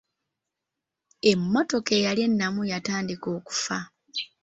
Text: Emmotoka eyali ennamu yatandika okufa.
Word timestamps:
Emmotoka 1.31 1.91
eyali 1.99 2.21
ennamu 2.27 2.61
yatandika 2.71 3.27
okufa. 3.37 3.77